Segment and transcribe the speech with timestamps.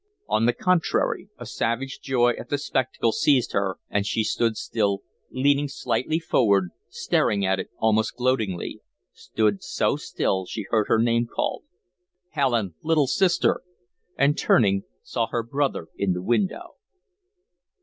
[0.27, 5.03] On the contrary, a savage joy at the spectacle seized her and she stood still,
[5.29, 8.81] leaning slightly forward, staring at it almost gloatingly,
[9.13, 11.65] stood so till she heard her name called,
[12.31, 13.61] "Helen, little sister!"
[14.17, 16.77] and, turning, saw her brother in the window.